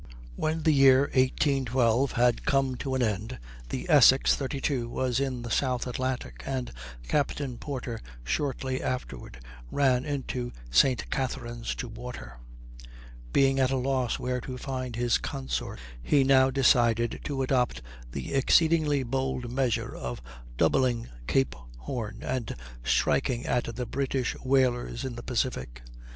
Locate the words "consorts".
15.19-15.83